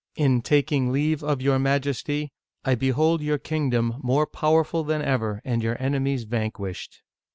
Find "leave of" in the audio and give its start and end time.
0.91-1.43